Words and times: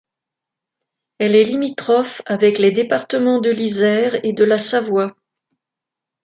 Elle 1.19 1.35
est 1.35 1.43
limitrophe 1.43 2.23
avec 2.25 2.57
les 2.57 2.71
départements 2.71 3.39
de 3.39 3.51
l'Isère 3.51 4.15
et 4.25 4.33
de 4.33 4.43
la 4.43 4.57
Savoie. 4.57 5.15